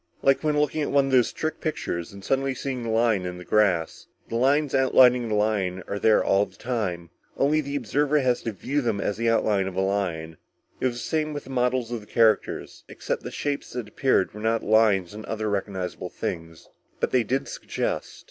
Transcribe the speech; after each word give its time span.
Like 0.23 0.43
when 0.43 0.59
looking 0.59 0.81
at 0.81 0.89
one 0.89 1.05
of 1.05 1.11
those 1.11 1.31
trick 1.31 1.61
pictures 1.61 2.11
and 2.11 2.25
suddenly 2.25 2.55
seeing 2.55 2.81
the 2.81 2.89
lion 2.89 3.23
in 3.23 3.37
the 3.37 3.45
grass. 3.45 4.07
The 4.29 4.35
lines 4.35 4.73
outlining 4.73 5.29
the 5.29 5.35
lion 5.35 5.83
are 5.87 5.99
there 5.99 6.23
all 6.23 6.47
the 6.47 6.55
time, 6.55 7.11
only 7.37 7.61
the 7.61 7.75
observer 7.75 8.17
has 8.19 8.41
to 8.41 8.51
view 8.51 8.81
them 8.81 8.99
as 8.99 9.17
the 9.17 9.29
outline 9.29 9.67
of 9.67 9.75
a 9.75 9.81
lion. 9.81 10.37
It 10.79 10.87
was 10.87 10.95
the 10.95 10.99
same 11.07 11.33
with 11.33 11.43
the 11.43 11.51
models 11.51 11.91
of 11.91 12.01
the 12.01 12.07
characters, 12.07 12.83
except 12.89 13.21
the 13.21 13.29
shapes 13.29 13.73
that 13.73 13.87
appeared 13.89 14.33
were 14.33 14.39
not 14.41 14.63
of 14.63 14.69
lions 14.69 15.13
or 15.13 15.23
other 15.29 15.47
recognizable 15.51 16.09
things. 16.09 16.67
But 16.99 17.11
they 17.11 17.21
did 17.21 17.47
suggest." 17.47 18.11